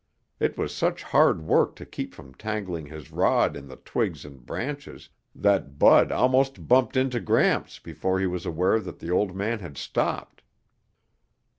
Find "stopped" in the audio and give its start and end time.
9.77-10.41